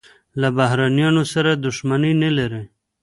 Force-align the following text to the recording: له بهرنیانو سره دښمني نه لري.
له 0.41 0.47
بهرنیانو 0.57 1.23
سره 1.33 1.51
دښمني 1.65 2.13
نه 2.23 2.29
لري. 2.37 2.63